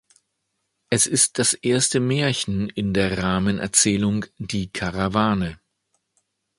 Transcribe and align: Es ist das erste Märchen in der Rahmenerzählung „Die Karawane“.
Es 0.89 1.05
ist 1.05 1.37
das 1.37 1.53
erste 1.53 1.99
Märchen 1.99 2.69
in 2.69 2.91
der 2.91 3.19
Rahmenerzählung 3.19 4.25
„Die 4.39 4.67
Karawane“. 4.71 5.59